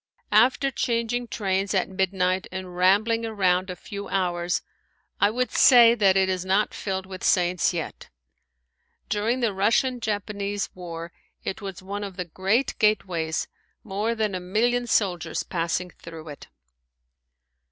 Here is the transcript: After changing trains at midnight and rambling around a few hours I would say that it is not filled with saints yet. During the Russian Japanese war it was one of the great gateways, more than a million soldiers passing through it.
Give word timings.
After 0.31 0.71
changing 0.71 1.27
trains 1.27 1.75
at 1.75 1.87
midnight 1.87 2.47
and 2.51 2.75
rambling 2.75 3.23
around 3.23 3.69
a 3.69 3.75
few 3.75 4.07
hours 4.09 4.63
I 5.19 5.29
would 5.29 5.51
say 5.51 5.93
that 5.93 6.17
it 6.17 6.27
is 6.27 6.43
not 6.43 6.73
filled 6.73 7.05
with 7.05 7.23
saints 7.23 7.71
yet. 7.71 8.09
During 9.09 9.41
the 9.41 9.53
Russian 9.53 9.99
Japanese 9.99 10.71
war 10.73 11.11
it 11.43 11.61
was 11.61 11.83
one 11.83 12.03
of 12.03 12.17
the 12.17 12.25
great 12.25 12.73
gateways, 12.79 13.47
more 13.83 14.15
than 14.15 14.33
a 14.33 14.39
million 14.39 14.87
soldiers 14.87 15.43
passing 15.43 15.91
through 15.91 16.29
it. 16.29 16.47